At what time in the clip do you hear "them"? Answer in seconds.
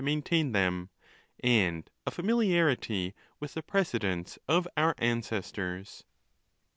0.51-0.89